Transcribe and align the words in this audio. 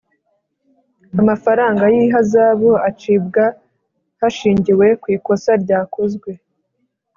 Amafaranga 1.21 1.83
y 1.93 1.97
ihazabu 2.03 2.71
acibwa 2.89 3.43
hashingiwe 4.19 4.87
ku 5.01 5.07
ikosa 5.15 5.51
ryakozwe 5.63 6.29